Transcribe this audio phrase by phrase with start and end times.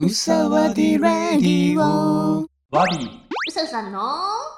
[0.00, 2.40] うさわでラディオ。
[2.72, 3.08] ワディ
[3.48, 4.00] うささんの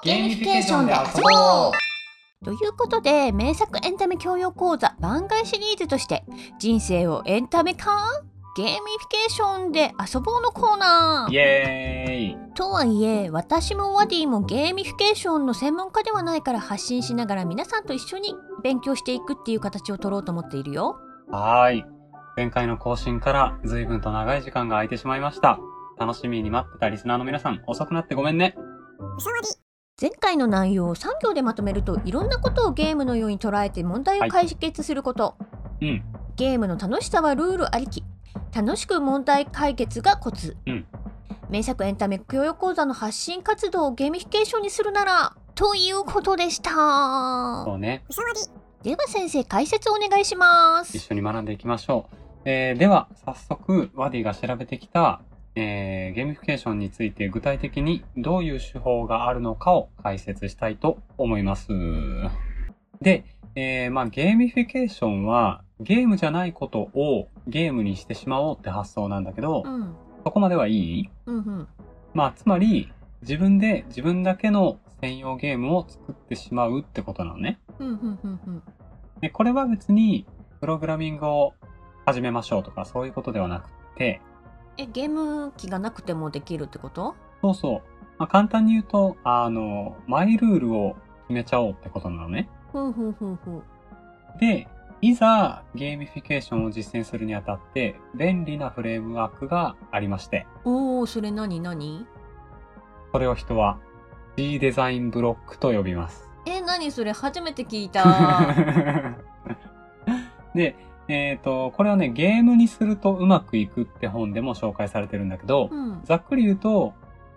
[0.03, 2.43] ゲーミフィケーションで遊ぼう。
[2.43, 6.23] ということで名作エンタメ教養講座番外シリーズとして
[6.57, 7.91] 人生をエンタメ化
[8.55, 11.31] ゲーミフィケーションで遊ぼうのコーナー。
[11.31, 12.13] イエー
[12.49, 18.33] イとはいえ私もワディもゲーミフィケーションの専門家ではないから発信しながら皆さんと一緒に
[18.63, 20.97] 勉強していくっていう形を取ろうと思っているよ。
[21.29, 21.96] はーい。
[22.37, 25.59] 前回の更新から随分と長い時間が空いてしまいました。
[25.97, 28.55] 楽しみに待ってたリスナーの皆さん、遅くなってごめんね。
[29.99, 35.35] 前回の内容を3行でまとめるといろんなことをゲームのように捉えて問題を解決すること、
[35.81, 36.03] うん。
[36.35, 38.03] ゲームの楽しさはルールありき
[38.55, 40.85] 楽しく問題解決がコツ、うん
[41.49, 46.71] 名作エンタメ教養講座の発信活動をゲーミフィケーションにするならということでした
[47.63, 48.03] そうね。
[48.83, 52.26] では先生解説お願いします一緒に学んでいきましょう。
[52.49, 55.19] えー、では、早速、ワディが調べてきた、
[55.55, 61.67] えー、ゲーミフィケーションについて具体的にどういう手法があるのかを解説したいと思います。
[63.01, 69.93] で、えー、まあ、ゲーミフィケーションは、ゲームじゃないことをゲームにしてしまおうって発想なんだけど、うん
[70.23, 71.09] そこまではいい？
[71.25, 71.67] うんうん
[72.13, 72.93] まあ、つまり、
[73.23, 77.59] 自分で自分だけの専用ゲームを作ってしまうってことなのね。
[77.79, 78.63] うんうんうんうん
[79.19, 80.25] で、これは別に、
[80.61, 81.53] プログラミングを
[82.07, 84.21] 始めましょうとか、そういうことではなくて、
[84.77, 87.15] えゲーム機がなくてもできるってこと？
[87.41, 87.81] そうそう。
[88.17, 90.95] まあ、簡単に言うと、あの、マイルールを
[91.27, 92.47] 決めちゃおうってことなのね。
[92.71, 93.61] ふんふんふんふん。
[94.39, 94.69] で、
[95.01, 102.07] いざゲーミフィケーションを実践するにあたって、便利なフレームワークがありまして、おおそれ何何？
[103.11, 103.79] それを人は
[104.37, 106.23] G デザインブロックと呼びます。
[106.45, 107.11] え何それ？
[107.11, 108.05] 初めて聞いた。
[110.55, 110.77] で、
[111.07, 116.01] えっ、と、これはね、ゲームにするとうまくいくって本でも紹介されてるんだけど、うん。
[116.03, 116.93] ざっくり言うと、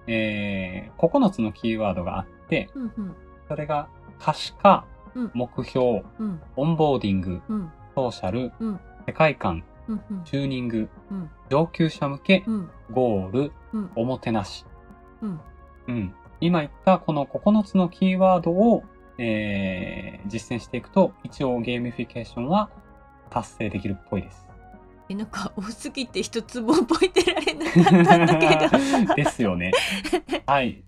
[0.07, 3.15] えー、9つのキーワードがあって、うんうん。
[3.49, 5.31] それが可視化、うん。
[5.35, 6.41] 目標、うん。
[6.57, 7.73] オンボーディング、うん。
[7.95, 8.81] ソーシャル、うん。
[9.07, 9.63] 世界観、
[10.25, 11.31] チューニング、うん。
[11.49, 12.71] 上級者向け、うん。
[12.91, 13.91] ゴール、うん。
[13.95, 14.65] おもてなし。
[15.23, 15.41] うん。
[15.89, 16.15] うん。
[16.41, 18.83] 今言ったこの9つのキーワードを、
[19.19, 22.71] えー、実践していくと、一応ゲーミフィケーションは
[23.31, 24.47] 達成できるっぽいです。
[25.09, 29.73] えなんか多すぎて一つも覚えてられなかったんだけど ですよね。
[30.47, 30.85] はい。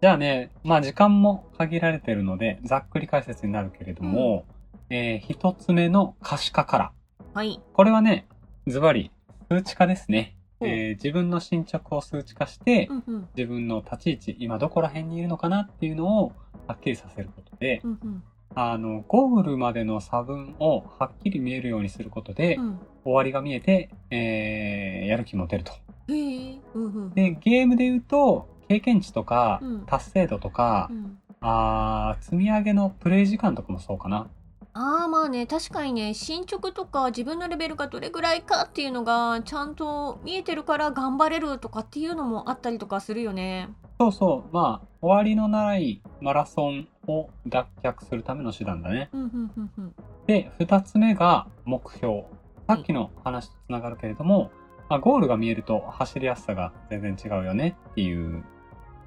[0.00, 4.46] じゃあね、まあ時間も限られてるので、ざっくり解説になるけれども、
[4.88, 6.92] えー一つ目の可視化から。
[7.34, 8.26] はいこれはね、
[8.66, 9.12] ズバリ、
[9.48, 10.36] 数値化ですね。
[10.60, 16.32] えー自分の進捗を数値化して、うんうん自分の立ち位置、今どこら辺にいるのかなっていうのを
[16.66, 18.22] はっきりさせることで、うんうん
[18.54, 25.72] あの、ゴールまでの差分をはっきり見えるようにすることで、うん終わりが見えて、えーやる気も出ると。
[26.06, 34.28] で、ゲームで言うと、経験値とかうん、達成度とか、うんあー積み上げのプレイ時間とかもそうかな。
[34.74, 43.68] ああまあね確かにね進捗とか自分のレベルがどれぐらいかっていうのがちゃんと見えてるから頑張れるとかっていうのもあったりとかするよね。
[44.00, 49.10] そうそう、まあ、終わりのないマラソンを脱却するための手段だね。
[49.12, 49.94] うんうんうんうん
[50.26, 52.24] で、二つ目が目標。
[52.66, 54.52] さっきの話とつながるけれども、
[54.88, 58.42] まあ、ゴールが見えると走りやすさが全然違うよねっていう。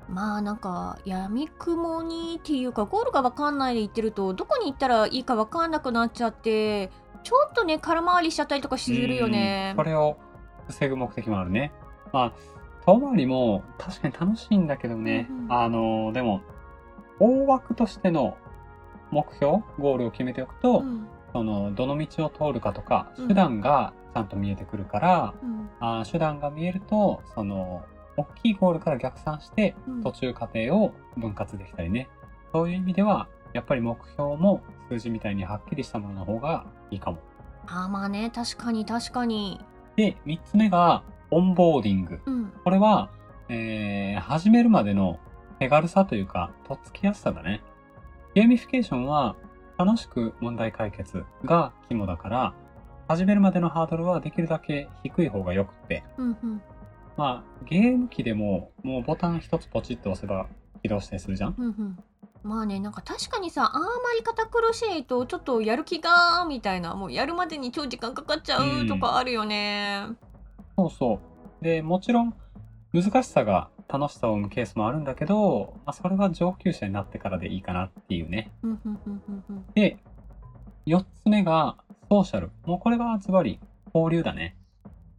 [0.10, 6.92] まあなんか闇雲にっていうかゴールが分かんないで行ってるとどこに行ったらいいか分かんなくなっちゃって
[7.24, 9.84] ちょっとね空回りしちゃったりとかするよねうん。
[9.84, 10.18] それを
[10.68, 11.72] 防ぐ目的もあるね。
[12.12, 12.34] まあ、
[12.86, 15.28] 遠回りも確かに楽しいんだけどね。
[15.30, 16.42] うんうんあの、でも、
[17.20, 18.38] 大枠としての
[19.12, 27.84] 目標、ゴールを決めておくと、うんその、どの道を通るかとか、うん手段がちゃんと見えてくるから、うんあー手段が見えると、その、
[28.18, 32.10] 大きいゴールから逆算して、うん途中過程を分割できたりね。
[32.52, 37.20] そういう意味では、やっぱり目標も数字みたいにはっきりしたものの方がいいかも。
[37.68, 39.62] あーまあね確かに確かに。
[39.96, 42.20] で、三つ目が、オンボーディング。
[42.26, 43.10] うんこれは、
[43.50, 45.20] えー、始めるまでの
[45.60, 47.62] 手軽さというか、とっつきやすさだね。
[48.36, 49.36] ゲーミフィケーションは、
[49.78, 52.54] 楽しく問題解決が肝だから、
[53.08, 56.62] 始めるまでのハードルはできるだけ低い方がよくって、うんうん
[57.18, 60.48] まあ、ゲーム機でも、もうボタン一つポチッと押せば
[60.84, 62.00] 起動したりするじゃんうんうん
[62.44, 63.88] まあねなんか確かにさあんま
[64.18, 70.08] り堅苦しいとちょっとやる気がみたいなもうやるまでに超時間かかっちゃうとかあるよね。
[70.78, 71.20] そうそ
[71.62, 71.64] う。
[71.64, 72.34] で、もちろん、
[72.94, 78.52] 難しさが楽しさを生むケースもあるんだけど、まあ、それは上級者になってからでいいかなっていうね。
[78.64, 79.98] うんうんうんうんうんで、
[80.86, 81.78] 四つ目が
[82.10, 82.52] ソーシャル。
[82.66, 83.60] もうこれはズバリ
[83.94, 84.56] 交流だね。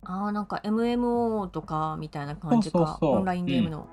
[0.04, 2.98] ああ、なんか MMO とかみたいな感じか。
[3.00, 3.86] オンラインゲームの。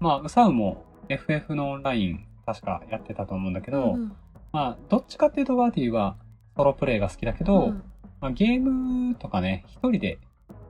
[0.00, 4.12] まあ、ウサウも FF のオンライン確かやってたと思うんだけど、うん
[4.52, 6.16] まあ、どっちかっていうとワディは
[6.56, 7.82] ソロプレイが好きだけど、うん
[8.20, 10.18] まあ、ゲームとかね、一人で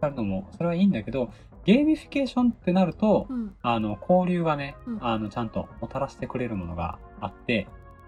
[0.00, 1.30] やるのも、それはいいんだけど、
[1.64, 7.66] ゲーミフィケーションってなると、うんあの、交流がね、うんあの、ちゃんともたらしてくれるものがあって、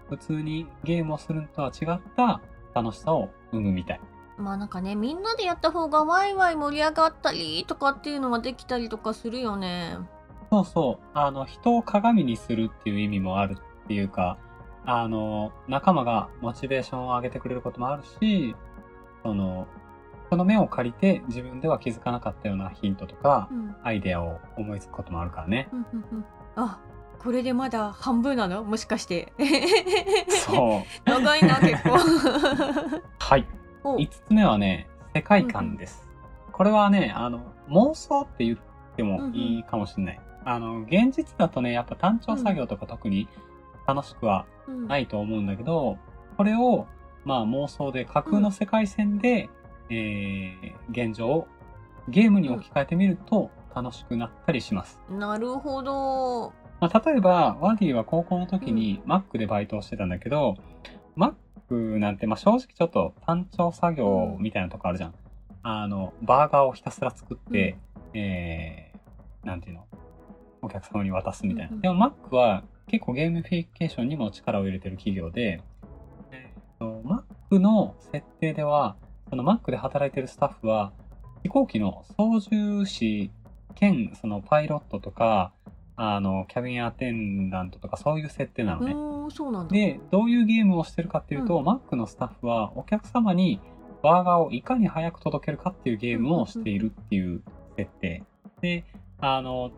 [0.09, 2.41] 普通にゲームをするのとは違った
[2.73, 4.01] 楽しさを生むみたい。
[4.37, 9.97] まあなんかねみんなでやった方がワイワイ盛り上がったりとかっていうのができたりとかするよね。
[10.51, 11.05] そうそう。
[11.13, 14.37] あの、人を鏡にするっていう意味もあるっていうか、
[14.85, 18.55] あの、仲間がモチベーションを上げてくれることもあるし、
[19.23, 19.67] その、
[20.29, 25.69] その目を借りて自分では気づかなかったようなヒントとかう、んアイデアを思いつくこともあるからね。
[25.71, 26.25] うんうんうん
[26.55, 26.79] あ
[27.19, 28.63] これでまだ半分なの？
[28.63, 29.33] もしかして。
[30.29, 30.83] そう。
[31.09, 31.97] 長いな結構。
[33.19, 33.45] はい。
[33.83, 36.07] お5つ目はね、世界観です。
[36.51, 37.39] これはね、あの、
[37.69, 38.57] 妄想って言っ
[38.95, 40.19] てもいいかもしれない。
[40.45, 43.27] あの、現実だとね、やっぱ単調作業とか特に
[43.87, 45.97] 楽しくはうんないと思うんだけど、
[46.37, 46.85] これを、
[47.25, 49.49] まあ妄想で架空の世界線で、
[49.89, 51.47] えー、現状を
[52.07, 54.99] ゲームに置き換えてみると楽しくなったりします。
[55.09, 56.53] なるほど。
[56.79, 60.55] まあ、例えば、ワディは高校の時に Mac でバイトをしてたんだけど、
[61.17, 61.33] Mac
[61.97, 65.13] なんて、まあ、正直ちょっと単調作業みたいなとこあるじゃん。
[65.63, 67.77] あの、バーガーをひたすら作って、
[68.13, 69.85] えー、なんていうの？
[70.61, 71.69] お客様に渡すみたいな。
[71.69, 75.61] うんうんでも Mac は結構ゲームフィケーションにも力を入れてる企業で、
[76.31, 78.95] え Mac の設定では、
[79.29, 80.91] その Mac で働いてるスタッフは、
[81.43, 83.31] 飛行機の操縦士
[83.75, 85.51] 兼、そのパイロットとか、
[85.95, 88.93] あの、キャビンアテンダントとかそういう設定なのね。
[89.33, 89.73] そうなんだ。
[89.73, 93.59] で、どういうゲームをしてるかっていうと、うん Mac のスタッフはお客様に
[94.03, 97.41] バーガーをいかに早く届けるかっていうゲームをしているっていう
[97.75, 98.23] 設定。
[98.61, 98.85] で、
[99.19, 99.71] あの、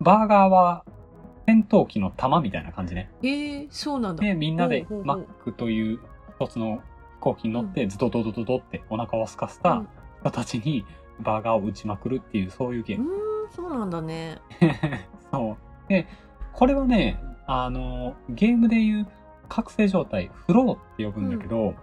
[0.00, 0.84] バーガーは
[1.46, 3.10] 戦闘機の弾みたいな感じね。
[3.22, 4.22] へえそうなんだ。
[4.22, 6.00] で、みんなで Mac という
[6.40, 6.82] 一つの飛
[7.24, 9.82] 行機に乗ってズドドドドドってお腹を空かせた
[10.20, 10.84] 人たちに
[11.20, 13.10] バーガーを撃ちまくるっていうそういうゲーム。
[13.10, 14.38] うーんそうなんだね。
[15.32, 15.88] そう。
[15.88, 16.06] で、
[16.52, 19.06] これはね、あの、ゲームでいう
[19.48, 21.74] 覚醒状態、フローって呼ぶんだけど、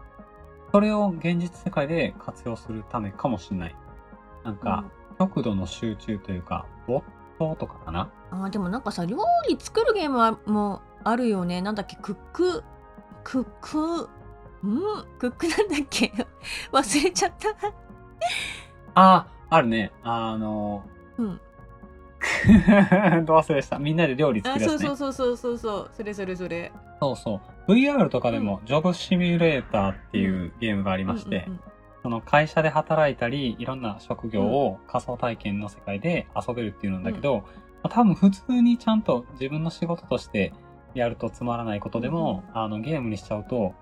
[0.71, 3.75] それを現実世界で活用するためかもしれない。
[4.43, 4.85] なんか、
[5.19, 7.03] 極度の集中というか、没
[7.41, 9.17] 頭とかかなあーでもなんかさ料
[9.49, 12.63] 理作るゲームはもあるよねなんだっけクック
[13.23, 14.09] クック
[14.63, 14.79] うん
[15.19, 16.11] クックなんだっけ？
[16.71, 17.49] 忘れちゃった。
[17.69, 17.73] あ
[18.93, 19.91] あ、あるね。
[20.03, 20.83] あの、
[21.17, 21.39] うん。
[23.25, 23.79] ど忘れした。
[23.79, 24.77] みんなで料理作あるやつね。
[24.87, 25.89] そうそうそうそうそうそう。
[25.93, 26.71] それそれそれ。
[26.99, 27.71] そうそう。
[27.71, 31.59] VR とかでも、ジョブシミュレーターっていうゲームがありまして、うんうん
[32.03, 37.43] その会社で働いたり、いろんな職業を仮想体験の世界で遊べるっていうのだけど、ま
[37.83, 40.51] あ多分普通にちゃんと自分の仕事として
[40.95, 43.75] やるとつまらないことでも、あのゲームにしちゃうと、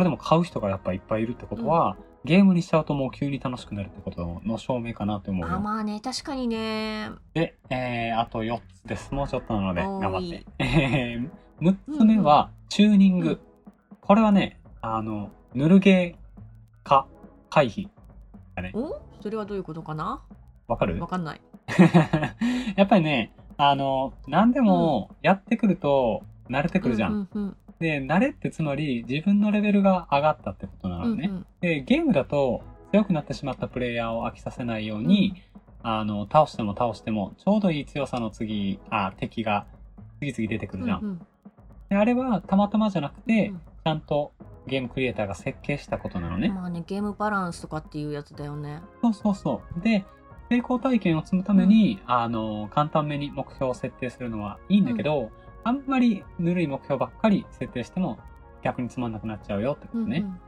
[0.00, 1.94] それでも買う人がやっぱいっぱいいるってことは、
[2.24, 5.56] ゲームにしちゃうともう急に楽しくなるってことの証明かなと思うよ。
[5.56, 9.12] あまあね確かにねで、えー、あと4つです。
[9.12, 10.46] もうちょっとなので頑張ってい。
[10.58, 11.30] えー、
[11.60, 13.28] 6つ目は、チューニング。
[13.28, 13.40] うん
[14.00, 17.06] これはね、あの、ぬるゲー化
[17.50, 17.88] 回避。
[18.74, 19.00] お？
[19.22, 20.22] それはどういうことかな？
[20.66, 20.98] わかる？
[21.00, 21.40] わかんない
[22.74, 27.12] やっぱりね、あの、何でもやってくると慣れてくるじゃん。
[27.12, 31.28] うんうんで、慣れってつまり自分のレベルが上がったってことなのね。
[31.28, 35.42] うんうんで、ゲームだと強くなってしまったプレイヤーを飽きさせないように、
[35.82, 39.66] あの、倒しても倒しても、ちょうどいい強さの次、あ、敵が
[40.20, 41.00] 次々出てくるじゃん。
[41.00, 41.26] うんうん
[41.88, 44.32] であれはたまたまじゃなくて、うんちゃんと
[44.66, 46.50] ゲームクリエイターが設計したことなのね。
[46.50, 49.80] まあねゲームバランスとかっていうやつだよねそうそうそう。
[49.80, 50.04] で、
[50.50, 55.30] 成功体験を積むために、あの、簡単めに目標を設定するのはいいんだけど、
[55.64, 58.18] あんまりぬるい目標ばっかり設定しても
[58.62, 60.18] 逆につまんなくなっちゃうよってことね。
[60.18, 60.40] うんうん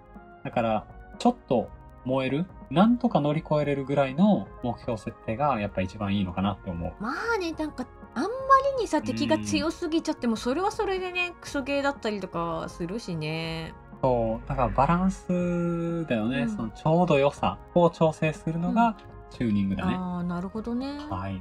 [0.42, 0.87] だから、
[1.19, 1.71] ちょっと
[2.04, 6.92] 燃える、なんとか乗り越えれるぐらいの目標設定がやっぱ一番いいのかなって思う。
[7.00, 8.28] まあねなんかあんま
[8.76, 16.42] りにさ敵が強すぎちゃってもそれはそれでねクソゲーだったりとかするしねそう、だからバランスだよね。
[16.42, 18.97] うんそのちょうど良さを調整するのが
[19.31, 19.95] チューニングだね。
[19.95, 21.40] ああなるほどねはい。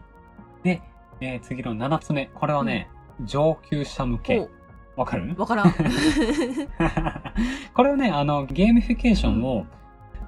[0.63, 0.82] で、
[1.22, 2.28] えー次の7つ目。
[2.28, 2.90] これはね、
[3.25, 4.50] 上級者向け。
[4.96, 5.34] わかる？
[5.38, 5.74] おわからん。
[7.74, 9.66] これはね、あの、ゲーミフィケーションを、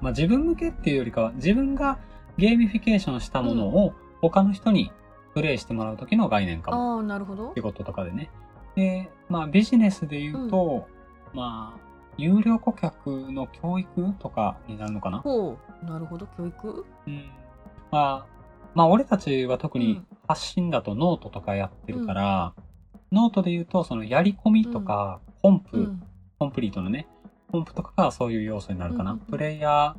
[0.00, 1.98] まあ、自分向けっていうよりかは、自分が
[2.36, 4.90] ゲーミフィケーションしたものを他の人に
[5.34, 6.96] プレイしてもらう時の概念かも。
[6.96, 7.52] ああなるほど。
[7.54, 8.30] 仕事とかでね。
[8.74, 10.88] で、まあ、ビジネスで言うと、
[11.34, 11.80] まあ、
[12.16, 15.18] 有料顧客の教育とかになるのかな？
[15.18, 15.84] ほう。
[15.84, 16.86] なるほど教育？
[17.06, 17.24] うん。
[17.90, 18.26] まあ、
[18.74, 20.06] まあ俺たちは特にうん。
[20.26, 22.54] 発信だとノートとかやってるから、
[23.12, 26.02] ノートで言うとそのやり込みとか、コンプ、うん。
[26.38, 27.06] コンプリートのね、
[27.50, 29.12] コンプとかがそういう要素になるかな。
[29.12, 29.30] うんうんうん。
[29.30, 29.94] プレイヤ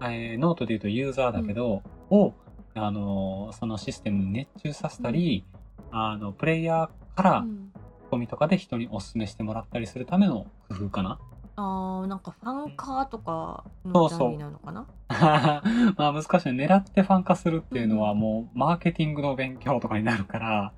[0.00, 2.34] ー、えーノートで言うとユーザーだけど、を、
[2.74, 5.44] あのーそのシステムに熱中させたり、
[5.90, 7.72] あの、プレイヤーからうん。
[8.10, 11.18] コミとかで人にお勧めしてもらったりするための工夫かな。
[11.60, 14.86] あーなんかファンカーとかそうそうのジャンルなのかな？
[15.98, 16.30] まあ難しい。
[16.50, 20.72] 狙ってファン化するっていうのはうんもうマーケティングの勉強とかになるから、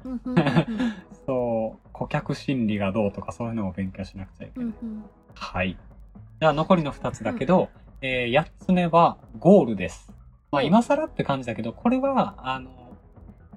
[1.26, 4.74] そう、顧客心理がどうとかそういうのを勉強しなくちゃいけない。
[5.34, 5.76] はい。
[6.40, 7.68] じゃあ残りの2つだけど、
[8.00, 10.14] えー、8つ目はゴールです。
[10.50, 12.70] まあうん今更って感じだけど、これは、あの、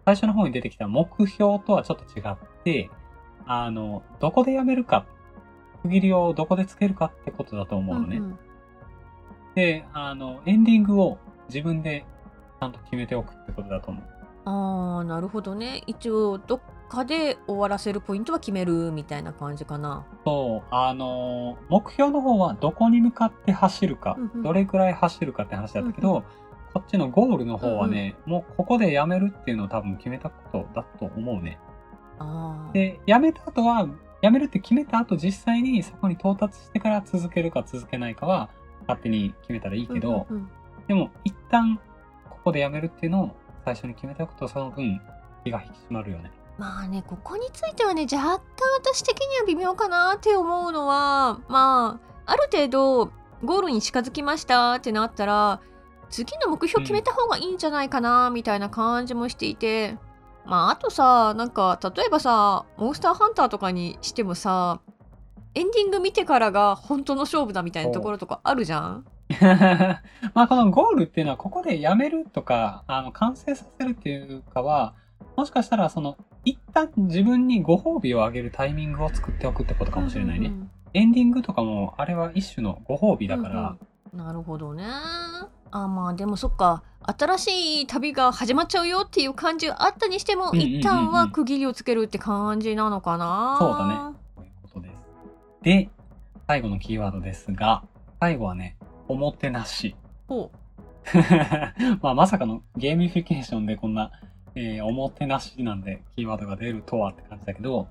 [0.03, 2.89] 最初の方に出てきた目標とはちょっと違って、
[3.45, 5.05] あの、どこでやめるか、
[5.83, 8.17] 区切りをどこでつけるかってことだと思うのね。
[8.17, 8.39] うんうん。
[9.55, 12.05] で、あの、エンディングを自分で
[12.59, 14.03] ちゃんと決めておくってことだと思う。
[14.45, 15.83] ああなるほどね。
[15.87, 20.05] 一応どっかで終わらせるポイントは決めるみたいな感じかな。
[20.25, 24.43] そう、あの、目標の方はどこに向かって走るか、うんうん。
[24.43, 26.23] どれくらい走るかって話だったけど、うん
[26.73, 31.59] こっちのゴールの方はね、もうここでやめるっていうのを多分決めたことだと思うね。
[32.73, 33.87] で、やめた後は、
[34.23, 38.49] やめるって決めた後実際にそこに到達してから続けるか続けないかは
[38.87, 40.49] 勝手に決めたらいいけど、うんうんうん
[40.87, 41.79] でも一旦
[42.29, 44.99] ここでやめるっていうのを最初に決めておくとその分
[45.45, 46.29] 気が引き締まるよね。
[46.57, 48.41] まあねここについてはね若干
[48.79, 53.11] 私的には微妙かなって思うのはまあある程度
[53.43, 55.61] ゴールに近づきましたってなったら
[56.09, 59.97] 次の目標決めた方がいいんじゃないかなみたいな感じもしていて、
[60.45, 64.81] まああとさなんか例えばさモンスターハンターとかにしてもさ
[65.55, 69.05] エンディング見てからが本当の勝負だみたいなところとかあるじゃん？
[70.33, 74.93] まあこのゴールっていうのはここでやめるとか、あの、完成させるっていうかは、
[75.35, 80.47] もしかしたらその、一旦自分にご褒美をあげるタイミングを作っておくってことかもしれないね。
[80.47, 83.75] うんうんエンディングとかも、あれは一種のご褒美だから、
[84.13, 84.25] うんうん。
[84.27, 84.83] なるほどね
[85.75, 86.83] あまあでもそっか。
[87.05, 90.79] 新しい旅が始まっちゃうよっていう感じがあったにしても、うんうんうんうん。
[90.79, 93.57] 一旦は区切りをつけるって感じなのかな？
[93.59, 93.95] そうだね。
[94.35, 94.93] こういうことです。
[95.63, 95.89] で、
[96.47, 97.83] 最後のキーワードですが、
[98.21, 98.77] 最後はね、
[99.09, 99.95] おもてなし。
[100.27, 100.49] ほ
[102.01, 104.11] まあまさかのゲーミフィケーションでこんな、
[104.55, 107.87] えーおもてなしなんてキーワードが出るとはって感じだけど、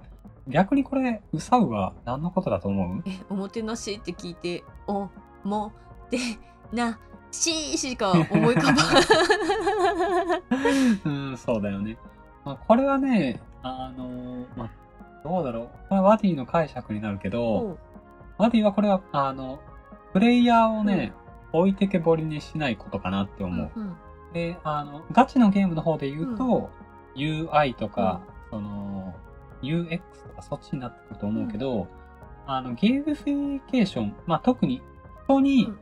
[0.48, 2.98] 逆にこれ、うさうは何のことだと思う？
[3.00, 5.08] うえおもてなしって聞いてお
[5.44, 5.72] も
[6.08, 6.18] て
[6.72, 6.98] な
[7.32, 8.82] ししか思い浮かば
[11.10, 11.96] うん、そうだよね。
[12.44, 14.70] まあ、これはね、あのーまあ、
[15.24, 15.68] どうだろう。
[15.88, 17.78] これはワディの解釈になるけど、ほ
[18.38, 19.60] ワディはこれは、あの、
[20.12, 21.12] プレイヤーをね、
[21.52, 23.70] 置いてけぼりにしないことかなってう思う。
[23.74, 23.96] うんうん。
[24.32, 26.70] で、あの、ガチのゲームの方で言うと、
[27.14, 28.20] UI とか、
[28.50, 29.14] その、
[29.62, 31.86] UX とかそっちになってくると思うけど、
[32.46, 34.82] あの、ゲームフィケーション、まあ、特に
[35.26, 35.78] 人に、うん。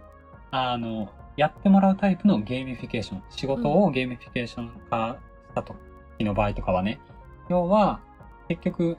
[0.50, 5.16] あの、やってもらうタイプのゲーミフィケーション、仕事をゲーミフィケーション化
[5.48, 5.74] した時
[6.22, 7.00] の場合とかはね、
[7.48, 8.00] 要は、
[8.48, 8.98] 結局、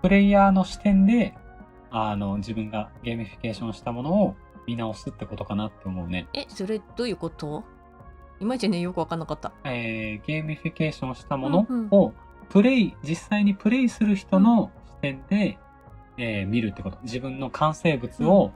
[0.00, 1.34] プレイヤーの視点で、
[1.90, 4.34] あの、自分がゲーミフィケーションしたものを
[4.66, 6.26] 見直すってことかなって思うね。
[6.32, 7.64] えそれどういうこと？
[8.40, 9.52] いまいちねよく分かんなかった。
[9.64, 11.88] えーゲーミフィケーションしたものうんうん。
[11.90, 12.14] を、
[12.48, 15.58] プレイ、実際にプレイする人の視点で、
[16.16, 16.98] えー見るってこと。
[17.02, 18.52] 自分の完成物を、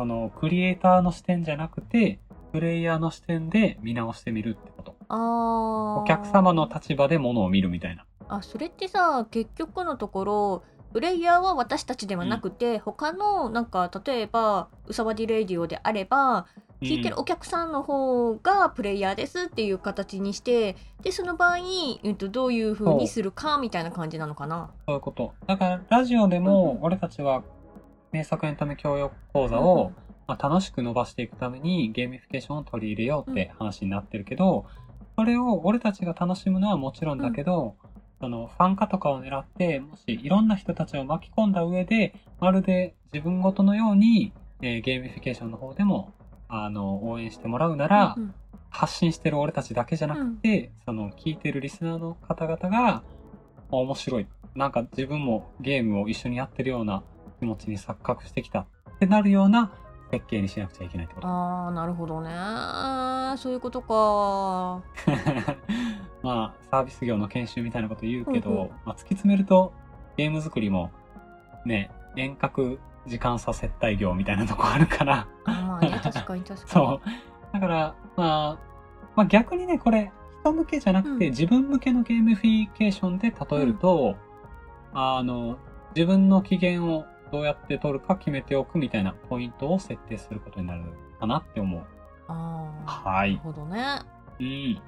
[0.00, 2.20] その、クリエイターの視点じゃなくて、
[2.52, 4.96] プレイヤーの視点で見直してみるってこと。
[5.10, 8.06] お客様の立場で物を見るみたいな。
[8.28, 16.46] あそれってさ結局のところプレイヤーは私たちではなくて、他のなんか例えばうさわディレイディオであれば
[16.80, 21.58] 聞いてるお客さんの方がプレイヤーですっていう形にしてでその場合、
[22.02, 24.70] えっと、どういう風にするかみたいな感じなのかな。
[24.86, 25.34] そういうこと。
[25.46, 27.42] だから、ラジオでうんもう、ん俺たちは、
[28.12, 29.92] 名作エンタメ教養講座を、
[30.26, 34.66] まあ、楽しく伸ばしていくためにゲーミフィケーションを取り入れようって話になってるけど、
[35.16, 37.76] それを俺たちが楽しむのはもちろんだけど、
[38.20, 46.12] そのファン化とかを狙って、もしいろんな人たちを巻き込んだ上で、まるで自分ごとのように、えーゲーミフィケーションの方でも、
[46.48, 48.34] あの、応援してもらうなら、うんうん。
[48.70, 53.02] 発信してる俺たちだけじゃなくて、その聞いてるリスナーの方々が
[53.70, 54.26] 面白い。
[54.54, 57.02] なんか自分もゲームを一緒にやってるような
[57.40, 58.66] 気持ちに錯覚してきたっ
[59.00, 59.72] てなるような
[60.12, 61.26] 設計にしなくちゃいけないってこと。
[61.26, 62.30] あーなるほどね
[63.38, 64.82] そういうことか。
[66.22, 69.72] まあサービス業の研修みたいなこと言うけど、うんうんまあ、突き詰めると
[70.16, 70.90] ゲーム作りも
[71.64, 76.70] ね、遠隔時間差接待業みたいなとこあるから、あまあね確かに確かに。
[76.70, 77.52] そう。
[77.52, 78.58] だから、まあ、
[79.16, 84.16] まあ、逆にね、これ、人向けじゃなくて、うん自分向けのゲームフィケーションで例えると、
[84.92, 85.58] あの、
[85.94, 90.84] 自分の機嫌をどうやって取るか決めておくみたいなポイントを設定することになる
[91.18, 91.82] かなって思う。
[92.28, 92.90] ああ。
[92.90, 93.12] は。
[93.12, 94.00] ないるほどね。
[94.40, 94.82] うん。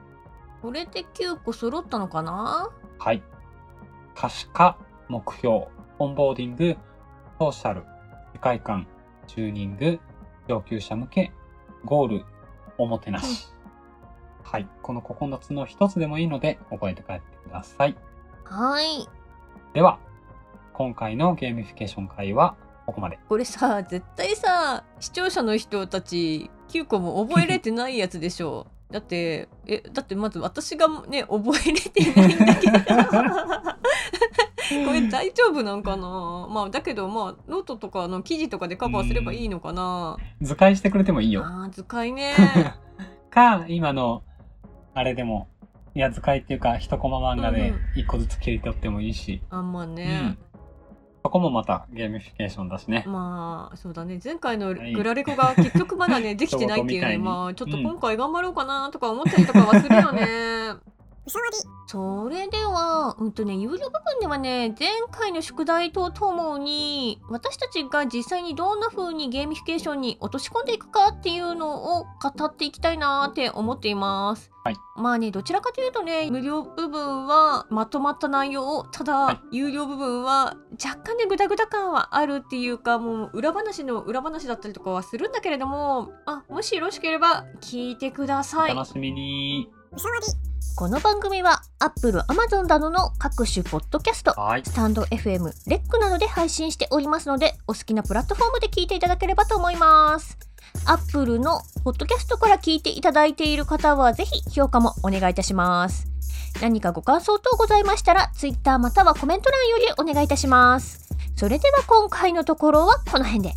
[0.61, 2.71] これで9個揃ったのかな？
[2.99, 3.23] はい。
[4.15, 4.77] 可視化、
[5.09, 5.67] 目標、
[5.99, 6.77] オンボーディング、
[7.39, 7.85] ソーシャル、
[8.33, 8.87] 世界観、
[9.27, 9.99] チューニング、
[10.49, 11.33] 上級者向け、
[11.85, 12.25] ゴール、
[12.79, 13.49] おもてなし。
[14.45, 14.69] はい。
[14.83, 17.97] この9つの1つでもいいので覚えて帰ってください。
[18.45, 19.09] はい。
[19.73, 19.99] では、
[20.75, 23.19] 今回のゲーミフィケーション回はここまで。
[23.29, 28.67] これさ、絶対さ、視聴者の人たち9個も覚えれてないやつでしょ。
[28.91, 32.79] だって、え、だってまず私がね、覚えれてないんだけど。
[34.87, 36.49] これ大丈夫なんかな？
[36.49, 41.43] まあだけどまあノートとかの記事とかでカバーすればいいのかな図解してくれてもいいよ。
[41.45, 42.35] あー図解ね
[43.31, 44.23] か、今の、
[44.95, 45.49] あれでも、
[45.95, 49.43] いや、図解っていうか、一コマ漫画でうん一個ずつ切り取ってもいいし。
[49.51, 50.39] あんまうねん、
[51.25, 53.05] そこもまたゲーミフィケーションだしね。
[53.07, 60.75] まあそうだね前回のはいグラレコが結局まだね できてないっていうねまあちょっとうん今回頑張ろうかなとか思ったりとかはするよね。
[61.87, 74.51] それでは、うんとね、有料部分ではね、前回の宿題とともに、私たちが実際にどんな風にゲーミフィケーションに落とし込んでいくかっていうのを語っていきたいなって思っています。
[74.65, 88.73] はいまあね、どちらかというとね、無料部分はまとまった内容を、ただ、はい有料部分は若干ね、グダグダ感はあるっていうか、もう裏話の裏話だったりとかはするんだけれども、あ、もしよろしければ聞いてください。
[88.73, 89.82] お楽しみに。
[90.75, 94.63] この番組は Apple、Amazon などの各種ポッドキャスト、はい。
[94.65, 100.39] スタンド FM、レックなどで配信しておりますので、お好きなプラットフォームで聞いていただければと思います。
[100.87, 106.07] Apple のポッドキャストから聞いていただいている方は、ぜひ評価もお願いいたします。
[106.63, 111.07] 何かご感想等ございましたら、Twitter またはコメント欄よりお願いいたします。
[111.37, 113.55] それでは今回のところはこの辺で。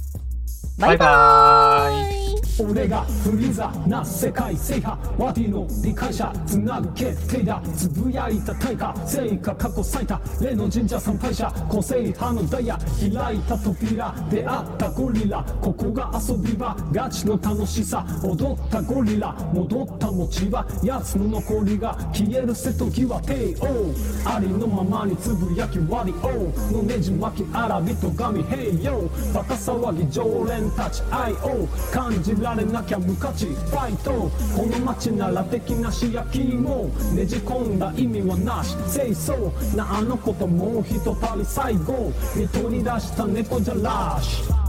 [0.78, 2.25] バイバーイ
[2.60, 29.02] 俺がフリーザな世界制覇ワディの理解者つなぐ決定だつぶやいた対価成果過去最多例の神社参拝者個性派のダイヤ開いた扉出会ったゴリラここが遊び場ガチの楽しさ踊ったゴリラ戻った餅は奴の残りが消える瀬戸際帝王ありのままにつぶやき割り王のねじ巻きあらびと神平洋
[29.34, 34.12] バカ騒ぎ常連たち愛を感じられなきゃ無価値ファイト
[34.56, 44.65] この街なら的なし焼きもねじ込んだ意味はなし清掃なあの子ともう一たり最後見取り出した猫じゃらし